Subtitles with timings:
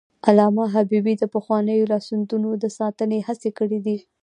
[0.29, 3.79] علامه حبيبي د پخوانیو لاسوندونو د ساتنې هڅې کړي.